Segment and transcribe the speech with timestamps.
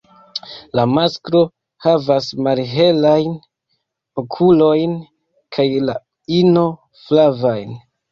[0.77, 1.41] La masklo
[1.85, 3.35] havas malhelajn
[4.21, 4.95] okulojn
[5.59, 5.97] kaj la
[6.39, 6.65] ino
[7.03, 7.77] flavajn.